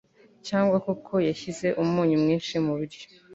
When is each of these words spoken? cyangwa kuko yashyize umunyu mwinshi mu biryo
cyangwa 0.47 0.77
kuko 0.85 1.13
yashyize 1.27 1.67
umunyu 1.83 2.15
mwinshi 2.23 2.53
mu 2.65 2.73
biryo 2.79 3.05